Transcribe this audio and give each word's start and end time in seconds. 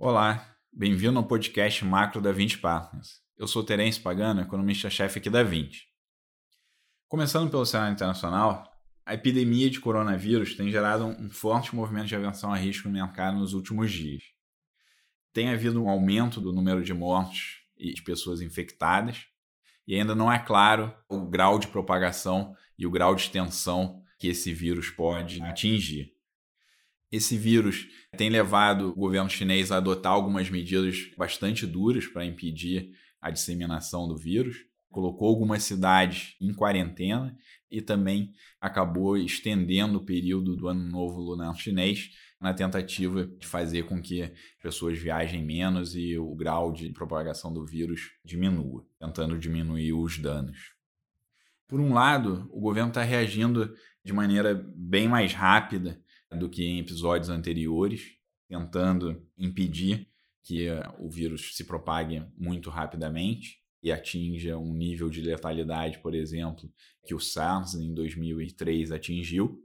Olá, 0.00 0.56
bem-vindo 0.72 1.18
ao 1.18 1.26
podcast 1.26 1.84
Macro 1.84 2.20
da 2.20 2.30
20 2.30 2.58
Partners. 2.58 3.20
Eu 3.36 3.48
sou 3.48 3.64
Terence 3.64 3.98
Pagano, 3.98 4.40
economista-chefe 4.40 5.18
aqui 5.18 5.28
da 5.28 5.42
20. 5.42 5.88
Começando 7.08 7.50
pelo 7.50 7.66
cenário 7.66 7.94
internacional, 7.94 8.72
a 9.04 9.14
epidemia 9.14 9.68
de 9.68 9.80
coronavírus 9.80 10.54
tem 10.54 10.70
gerado 10.70 11.04
um 11.04 11.28
forte 11.28 11.74
movimento 11.74 12.06
de 12.06 12.14
avenção 12.14 12.52
a 12.52 12.56
risco 12.56 12.86
no 12.86 12.94
mercado 12.94 13.38
nos 13.38 13.54
últimos 13.54 13.90
dias. 13.90 14.22
Tem 15.32 15.50
havido 15.50 15.82
um 15.82 15.88
aumento 15.88 16.40
do 16.40 16.52
número 16.52 16.84
de 16.84 16.94
mortes 16.94 17.56
e 17.76 17.92
de 17.92 18.00
pessoas 18.00 18.40
infectadas, 18.40 19.26
e 19.84 19.96
ainda 19.96 20.14
não 20.14 20.30
é 20.30 20.38
claro 20.38 20.94
o 21.08 21.26
grau 21.26 21.58
de 21.58 21.66
propagação 21.66 22.54
e 22.78 22.86
o 22.86 22.90
grau 22.90 23.16
de 23.16 23.22
extensão 23.22 24.00
que 24.16 24.28
esse 24.28 24.54
vírus 24.54 24.90
pode 24.90 25.42
atingir. 25.42 26.16
Esse 27.10 27.38
vírus 27.38 27.88
tem 28.16 28.28
levado 28.28 28.90
o 28.90 28.94
governo 28.94 29.30
chinês 29.30 29.72
a 29.72 29.78
adotar 29.78 30.12
algumas 30.12 30.50
medidas 30.50 31.10
bastante 31.16 31.66
duras 31.66 32.06
para 32.06 32.24
impedir 32.24 32.92
a 33.20 33.30
disseminação 33.30 34.06
do 34.06 34.16
vírus. 34.16 34.58
Colocou 34.90 35.28
algumas 35.28 35.62
cidades 35.62 36.36
em 36.40 36.52
quarentena 36.52 37.36
e 37.70 37.80
também 37.80 38.32
acabou 38.60 39.16
estendendo 39.16 39.98
o 39.98 40.04
período 40.04 40.54
do 40.54 40.68
Ano 40.68 40.84
Novo 40.84 41.20
Lunar 41.20 41.54
Chinês 41.56 42.10
na 42.40 42.52
tentativa 42.54 43.26
de 43.26 43.46
fazer 43.46 43.84
com 43.84 44.00
que 44.00 44.22
as 44.22 44.32
pessoas 44.62 44.98
viajem 44.98 45.44
menos 45.44 45.94
e 45.94 46.16
o 46.18 46.34
grau 46.34 46.72
de 46.72 46.90
propagação 46.90 47.52
do 47.52 47.64
vírus 47.64 48.12
diminua, 48.24 48.86
tentando 48.98 49.38
diminuir 49.38 49.92
os 49.92 50.18
danos. 50.18 50.74
Por 51.66 51.80
um 51.80 51.92
lado, 51.92 52.48
o 52.50 52.60
governo 52.60 52.90
está 52.90 53.02
reagindo 53.02 53.74
de 54.04 54.12
maneira 54.12 54.54
bem 54.74 55.08
mais 55.08 55.34
rápida 55.34 56.00
do 56.36 56.48
que 56.48 56.64
em 56.64 56.78
episódios 56.78 57.30
anteriores, 57.30 58.18
tentando 58.48 59.22
impedir 59.36 60.08
que 60.42 60.66
eh, 60.66 60.82
o 60.98 61.10
vírus 61.10 61.56
se 61.56 61.64
propague 61.64 62.22
muito 62.36 62.70
rapidamente 62.70 63.58
e 63.82 63.92
atinja 63.92 64.56
um 64.56 64.72
nível 64.72 65.08
de 65.08 65.20
letalidade, 65.20 65.98
por 65.98 66.14
exemplo, 66.14 66.70
que 67.06 67.14
o 67.14 67.20
SARS 67.20 67.74
em 67.74 67.94
2003 67.94 68.90
atingiu. 68.90 69.62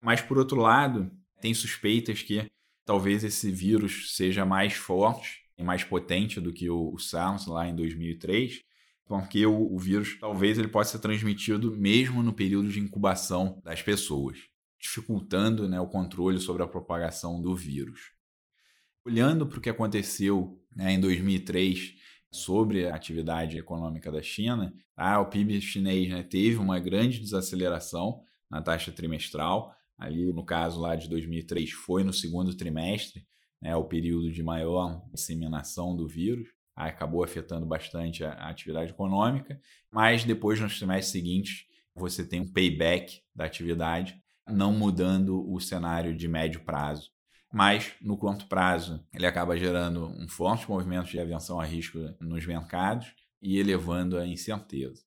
Mas, 0.00 0.20
por 0.20 0.38
outro 0.38 0.60
lado, 0.60 1.10
tem 1.40 1.52
suspeitas 1.52 2.22
que 2.22 2.50
talvez 2.84 3.22
esse 3.22 3.50
vírus 3.50 4.14
seja 4.16 4.46
mais 4.46 4.74
forte 4.74 5.44
e 5.58 5.62
mais 5.62 5.84
potente 5.84 6.40
do 6.40 6.52
que 6.52 6.70
o 6.70 6.96
SARS 6.98 7.46
lá 7.46 7.68
em 7.68 7.74
2003, 7.74 8.62
porque 9.04 9.44
o, 9.44 9.74
o 9.74 9.78
vírus 9.78 10.18
talvez 10.18 10.58
ele 10.58 10.68
possa 10.68 10.92
ser 10.92 11.00
transmitido 11.00 11.76
mesmo 11.76 12.22
no 12.22 12.32
período 12.32 12.68
de 12.68 12.80
incubação 12.80 13.60
das 13.64 13.82
pessoas 13.82 14.49
dificultando 14.80 15.68
né, 15.68 15.78
o 15.78 15.86
controle 15.86 16.40
sobre 16.40 16.62
a 16.62 16.66
propagação 16.66 17.40
do 17.40 17.54
vírus. 17.54 18.12
Olhando 19.04 19.46
para 19.46 19.58
o 19.58 19.60
que 19.60 19.68
aconteceu 19.68 20.58
né, 20.74 20.92
em 20.92 21.00
2003 21.00 21.94
sobre 22.32 22.88
a 22.88 22.94
atividade 22.94 23.58
econômica 23.58 24.10
da 24.10 24.22
China, 24.22 24.72
tá, 24.94 25.20
o 25.20 25.26
PIB 25.26 25.60
chinês 25.60 26.08
né, 26.08 26.22
teve 26.22 26.56
uma 26.56 26.78
grande 26.78 27.20
desaceleração 27.20 28.22
na 28.50 28.62
taxa 28.62 28.90
trimestral. 28.90 29.74
Ali, 29.98 30.32
no 30.32 30.44
caso 30.44 30.80
lá 30.80 30.96
de 30.96 31.08
2003, 31.08 31.72
foi 31.72 32.02
no 32.02 32.12
segundo 32.12 32.56
trimestre, 32.56 33.26
né, 33.60 33.76
o 33.76 33.84
período 33.84 34.32
de 34.32 34.42
maior 34.42 35.04
disseminação 35.12 35.94
do 35.94 36.08
vírus. 36.08 36.48
acabou 36.74 37.22
afetando 37.22 37.66
bastante 37.66 38.24
a, 38.24 38.32
a 38.32 38.48
atividade 38.48 38.92
econômica, 38.92 39.60
mas 39.90 40.24
depois, 40.24 40.58
nos 40.58 40.78
trimestres 40.78 41.12
seguintes, 41.12 41.66
você 41.94 42.24
tem 42.24 42.40
um 42.40 42.50
payback 42.50 43.20
da 43.34 43.44
atividade 43.44 44.18
não 44.50 44.72
mudando 44.72 45.50
o 45.50 45.60
cenário 45.60 46.16
de 46.16 46.28
médio 46.28 46.60
prazo. 46.64 47.10
Mas, 47.52 47.94
no 48.00 48.16
curto 48.16 48.46
prazo, 48.46 49.04
ele 49.12 49.26
acaba 49.26 49.56
gerando 49.56 50.06
um 50.06 50.28
forte 50.28 50.68
movimento 50.68 51.10
de 51.10 51.18
avenção 51.18 51.60
a 51.60 51.64
risco 51.64 51.98
nos 52.20 52.46
mercados 52.46 53.12
e 53.42 53.58
elevando 53.58 54.16
a 54.18 54.26
incerteza. 54.26 55.02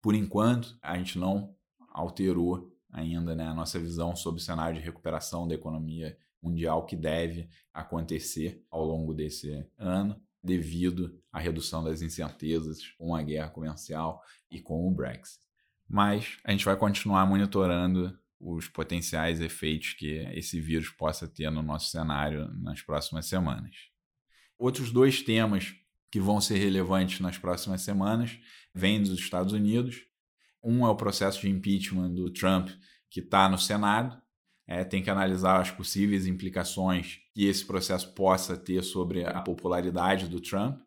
Por 0.00 0.14
enquanto, 0.14 0.78
a 0.80 0.96
gente 0.96 1.18
não 1.18 1.54
alterou 1.88 2.72
ainda 2.92 3.34
né, 3.34 3.46
a 3.46 3.54
nossa 3.54 3.78
visão 3.78 4.14
sobre 4.14 4.40
o 4.40 4.44
cenário 4.44 4.78
de 4.78 4.84
recuperação 4.84 5.46
da 5.46 5.54
economia 5.54 6.16
mundial 6.42 6.86
que 6.86 6.96
deve 6.96 7.48
acontecer 7.72 8.64
ao 8.70 8.84
longo 8.84 9.12
desse 9.12 9.66
ano, 9.76 10.20
devido 10.42 11.20
à 11.30 11.38
redução 11.38 11.84
das 11.84 12.00
incertezas 12.00 12.88
com 12.96 13.14
a 13.14 13.22
guerra 13.22 13.50
comercial 13.50 14.22
e 14.50 14.60
com 14.60 14.88
o 14.88 14.90
Brexit. 14.90 15.40
Mas 15.86 16.38
a 16.44 16.52
gente 16.52 16.64
vai 16.64 16.76
continuar 16.76 17.26
monitorando 17.26 18.18
os 18.40 18.66
potenciais 18.66 19.40
efeitos 19.40 19.92
que 19.92 20.16
esse 20.32 20.58
vírus 20.58 20.88
possa 20.88 21.28
ter 21.28 21.50
no 21.50 21.62
nosso 21.62 21.90
cenário 21.90 22.48
nas 22.54 22.80
próximas 22.80 23.26
semanas. 23.26 23.76
Outros 24.58 24.90
dois 24.90 25.22
temas 25.22 25.74
que 26.10 26.18
vão 26.18 26.40
ser 26.40 26.56
relevantes 26.56 27.20
nas 27.20 27.36
próximas 27.36 27.82
semanas 27.82 28.38
vêm 28.74 29.02
dos 29.02 29.18
Estados 29.18 29.52
Unidos. 29.52 30.00
Um 30.62 30.84
é 30.86 30.88
o 30.88 30.96
processo 30.96 31.42
de 31.42 31.50
impeachment 31.50 32.14
do 32.14 32.30
Trump, 32.30 32.70
que 33.10 33.20
está 33.20 33.48
no 33.48 33.58
Senado. 33.58 34.20
É, 34.66 34.84
tem 34.84 35.02
que 35.02 35.10
analisar 35.10 35.60
as 35.60 35.70
possíveis 35.70 36.26
implicações 36.26 37.18
que 37.34 37.46
esse 37.46 37.64
processo 37.64 38.14
possa 38.14 38.56
ter 38.56 38.82
sobre 38.82 39.24
a 39.24 39.40
popularidade 39.40 40.28
do 40.28 40.40
Trump, 40.40 40.80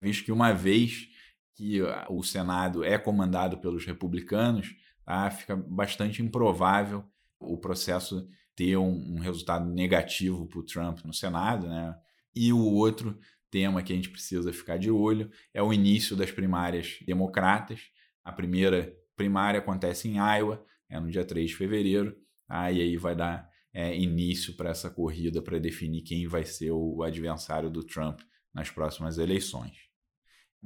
visto 0.00 0.24
que 0.24 0.32
uma 0.32 0.52
vez 0.52 1.08
que 1.56 1.80
o 2.08 2.22
Senado 2.22 2.84
é 2.84 2.96
comandado 2.96 3.58
pelos 3.58 3.84
republicanos, 3.84 4.74
tá? 5.04 5.30
fica 5.30 5.56
bastante 5.56 6.22
improvável 6.22 7.04
o 7.38 7.56
processo 7.58 8.28
ter 8.56 8.76
um, 8.76 9.16
um 9.16 9.18
resultado 9.18 9.68
negativo 9.68 10.46
para 10.46 10.58
o 10.58 10.64
Trump 10.64 11.00
no 11.04 11.12
Senado. 11.12 11.66
Né? 11.66 11.94
E 12.34 12.52
o 12.52 12.64
outro 12.64 13.18
tema 13.50 13.82
que 13.82 13.92
a 13.92 13.96
gente 13.96 14.10
precisa 14.10 14.52
ficar 14.52 14.78
de 14.78 14.90
olho 14.90 15.30
é 15.52 15.62
o 15.62 15.72
início 15.72 16.16
das 16.16 16.30
primárias 16.30 16.98
democratas. 17.06 17.80
A 18.24 18.32
primeira 18.32 18.94
primária 19.16 19.60
acontece 19.60 20.08
em 20.08 20.16
Iowa, 20.16 20.64
é 20.88 20.98
no 20.98 21.10
dia 21.10 21.24
3 21.24 21.50
de 21.50 21.56
fevereiro, 21.56 22.16
tá? 22.46 22.70
e 22.70 22.80
aí 22.80 22.96
vai 22.96 23.14
dar 23.14 23.48
é, 23.72 23.96
início 23.96 24.54
para 24.54 24.70
essa 24.70 24.88
corrida 24.88 25.42
para 25.42 25.58
definir 25.58 26.02
quem 26.02 26.26
vai 26.26 26.44
ser 26.44 26.70
o 26.70 27.02
adversário 27.02 27.70
do 27.70 27.82
Trump 27.82 28.20
nas 28.52 28.70
próximas 28.70 29.18
eleições. 29.18 29.76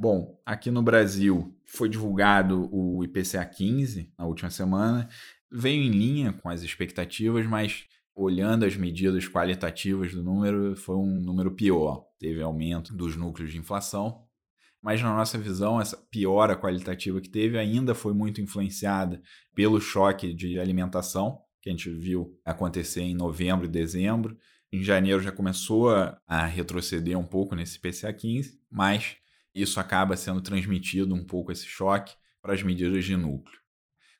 Bom, 0.00 0.40
aqui 0.46 0.70
no 0.70 0.80
Brasil 0.80 1.52
foi 1.66 1.88
divulgado 1.88 2.72
o 2.72 3.02
IPCA 3.02 3.44
15 3.44 4.12
na 4.16 4.26
última 4.26 4.48
semana, 4.48 5.08
veio 5.50 5.82
em 5.82 5.90
linha 5.90 6.32
com 6.32 6.48
as 6.48 6.62
expectativas, 6.62 7.44
mas 7.48 7.84
olhando 8.14 8.64
as 8.64 8.76
medidas 8.76 9.26
qualitativas 9.26 10.14
do 10.14 10.22
número, 10.22 10.76
foi 10.76 10.94
um 10.94 11.20
número 11.20 11.50
pior. 11.50 12.06
Teve 12.16 12.40
aumento 12.40 12.96
dos 12.96 13.16
núcleos 13.16 13.50
de 13.50 13.58
inflação, 13.58 14.22
mas 14.80 15.02
na 15.02 15.12
nossa 15.12 15.36
visão, 15.36 15.80
essa 15.80 15.96
piora 15.96 16.54
qualitativa 16.54 17.20
que 17.20 17.28
teve 17.28 17.58
ainda 17.58 17.92
foi 17.92 18.14
muito 18.14 18.40
influenciada 18.40 19.20
pelo 19.52 19.80
choque 19.80 20.32
de 20.32 20.60
alimentação 20.60 21.40
que 21.60 21.70
a 21.70 21.72
gente 21.72 21.90
viu 21.90 22.38
acontecer 22.44 23.02
em 23.02 23.16
novembro 23.16 23.66
e 23.66 23.68
dezembro. 23.68 24.38
Em 24.72 24.80
janeiro 24.80 25.20
já 25.20 25.32
começou 25.32 25.90
a 25.90 26.46
retroceder 26.46 27.18
um 27.18 27.26
pouco 27.26 27.56
nesse 27.56 27.78
IPCA 27.78 28.12
15, 28.12 28.60
mas 28.70 29.16
isso 29.54 29.80
acaba 29.80 30.16
sendo 30.16 30.40
transmitido 30.40 31.14
um 31.14 31.24
pouco 31.24 31.52
esse 31.52 31.66
choque 31.66 32.14
para 32.40 32.54
as 32.54 32.62
medidas 32.62 33.04
de 33.04 33.16
núcleo. 33.16 33.58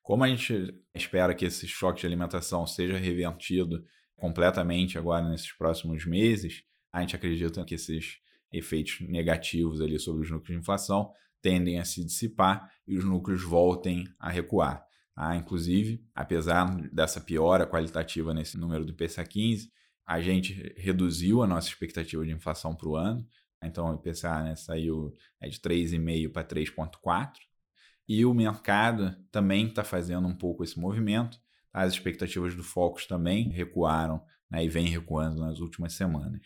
Como 0.02 0.24
a 0.24 0.28
gente 0.28 0.74
espera 0.94 1.34
que 1.34 1.44
esse 1.44 1.66
choque 1.66 2.00
de 2.00 2.06
alimentação 2.06 2.66
seja 2.66 2.96
revertido 2.96 3.84
completamente 4.16 4.98
agora 4.98 5.28
nesses 5.28 5.52
próximos 5.52 6.04
meses, 6.04 6.64
a 6.92 7.00
gente 7.00 7.14
acredita 7.14 7.64
que 7.64 7.74
esses 7.74 8.18
efeitos 8.50 9.00
negativos 9.00 9.80
ali 9.80 9.98
sobre 9.98 10.22
os 10.22 10.30
núcleos 10.30 10.56
de 10.56 10.60
inflação 10.60 11.12
tendem 11.40 11.78
a 11.78 11.84
se 11.84 12.04
dissipar 12.04 12.70
e 12.86 12.96
os 12.96 13.04
núcleos 13.04 13.42
voltem 13.42 14.04
a 14.18 14.30
recuar. 14.30 14.84
Ah, 15.14 15.36
inclusive, 15.36 16.02
apesar 16.14 16.64
dessa 16.92 17.20
piora 17.20 17.66
qualitativa 17.66 18.32
nesse 18.32 18.56
número 18.56 18.84
do 18.84 18.92
IPCA 18.92 19.24
15, 19.24 19.70
a 20.06 20.20
gente 20.20 20.72
reduziu 20.76 21.42
a 21.42 21.46
nossa 21.46 21.68
expectativa 21.68 22.24
de 22.24 22.32
inflação 22.32 22.74
para 22.74 22.88
o 22.88 22.96
ano. 22.96 23.26
Então, 23.62 23.90
o 23.90 23.94
IPCA 23.94 24.42
né, 24.42 24.56
saiu 24.56 25.14
é, 25.40 25.48
de 25.48 25.58
3,5 25.58 26.32
para 26.32 26.44
3,4. 26.44 27.32
E 28.08 28.24
o 28.24 28.32
mercado 28.32 29.14
também 29.30 29.66
está 29.66 29.84
fazendo 29.84 30.26
um 30.26 30.34
pouco 30.34 30.64
esse 30.64 30.78
movimento. 30.78 31.38
As 31.72 31.92
expectativas 31.92 32.54
do 32.54 32.64
Focus 32.64 33.06
também 33.06 33.50
recuaram 33.50 34.22
né, 34.50 34.64
e 34.64 34.68
vem 34.68 34.86
recuando 34.86 35.40
nas 35.40 35.60
últimas 35.60 35.92
semanas. 35.92 36.40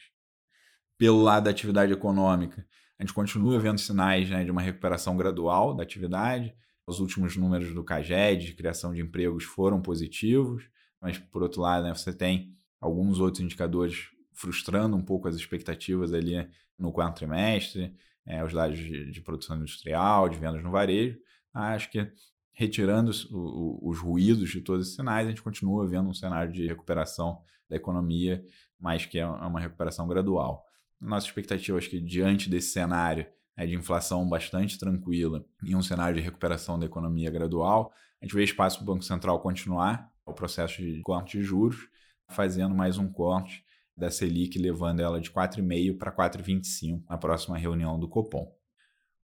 Pelo 0.98 1.22
lado 1.22 1.44
da 1.44 1.50
atividade 1.50 1.92
econômica, 1.92 2.66
a 2.98 3.02
gente 3.02 3.14
continua 3.14 3.58
vendo 3.58 3.78
sinais 3.78 4.28
né, 4.28 4.44
de 4.44 4.50
uma 4.50 4.62
recuperação 4.62 5.16
gradual 5.16 5.74
da 5.74 5.82
atividade. 5.82 6.54
Os 6.86 6.98
últimos 6.98 7.36
números 7.36 7.72
do 7.72 7.84
CAGED, 7.84 8.46
de 8.46 8.54
criação 8.54 8.92
de 8.92 9.00
empregos, 9.00 9.44
foram 9.44 9.80
positivos, 9.80 10.68
mas, 11.00 11.18
por 11.18 11.42
outro 11.42 11.60
lado, 11.60 11.84
né, 11.84 11.94
você 11.94 12.12
tem 12.12 12.56
alguns 12.80 13.20
outros 13.20 13.42
indicadores 13.42 14.08
frustrando 14.32 14.96
um 14.96 15.02
pouco 15.02 15.28
as 15.28 15.36
expectativas 15.36 16.12
ali 16.12 16.48
no 16.82 16.92
quarto 16.92 17.16
trimestre, 17.18 17.94
é, 18.26 18.44
os 18.44 18.52
dados 18.52 18.78
de, 18.78 19.10
de, 19.10 19.20
produção 19.20 19.56
industrial, 19.56 20.28
de 20.28 20.38
vendas 20.38 20.62
no 20.62 20.70
varejo. 20.70 21.18
Acho 21.54 21.90
que 21.90 22.10
retirando 22.52 23.10
os, 23.10 23.26
os, 23.30 23.98
ruídos 23.98 24.50
de 24.50 24.60
todos 24.60 24.86
esses 24.86 24.96
sinais, 24.96 25.26
a 25.26 25.30
gente 25.30 25.42
continua 25.42 25.86
vendo 25.86 26.08
um 26.08 26.14
cenário 26.14 26.52
de 26.52 26.66
recuperação 26.66 27.40
da 27.68 27.76
economia, 27.76 28.44
mas 28.78 29.06
que 29.06 29.18
é 29.18 29.26
uma 29.26 29.60
recuperação 29.60 30.06
gradual. 30.06 30.64
Nossa 31.00 31.26
expectativa, 31.26 31.78
acho 31.78 31.88
que 31.88 32.00
diante 32.00 32.50
desse 32.50 32.70
cenário 32.70 33.26
né, 33.56 33.66
de 33.66 33.74
inflação 33.74 34.28
bastante 34.28 34.78
tranquila 34.78 35.44
e 35.62 35.74
um 35.74 35.82
cenário 35.82 36.16
de 36.16 36.20
recuperação 36.20 36.78
da 36.78 36.86
economia 36.86 37.30
gradual, 37.30 37.92
a 38.20 38.24
gente 38.24 38.34
vê 38.34 38.44
espaço 38.44 38.78
para 38.78 38.84
o 38.84 38.94
Banco 38.94 39.04
Central 39.04 39.40
continuar 39.40 40.10
o 40.24 40.32
processo 40.32 40.80
de 40.80 41.00
corte 41.02 41.38
de 41.38 41.44
juros, 41.44 41.88
fazendo 42.28 42.74
mais 42.74 42.98
um 42.98 43.10
corte 43.10 43.64
da 43.96 44.10
Selic, 44.10 44.58
levando 44.58 45.00
ela 45.00 45.20
de 45.20 45.30
4,5 45.30 45.98
para 45.98 46.12
4,25 46.12 47.02
na 47.08 47.18
próxima 47.18 47.58
reunião 47.58 47.98
do 47.98 48.08
Copom. 48.08 48.50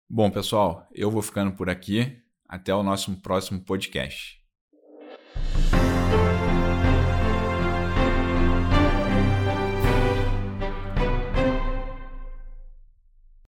Bom, 0.09 0.31
pessoal, 0.31 0.89
eu 0.93 1.11
vou 1.11 1.23
ficando 1.23 1.53
por 1.53 1.71
aqui. 1.71 2.17
Até 2.49 2.75
o 2.75 2.83
nosso 2.83 3.15
próximo 3.21 3.61
podcast. 3.61 4.41